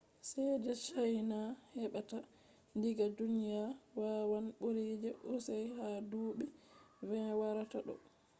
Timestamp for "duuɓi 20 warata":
6.11-7.79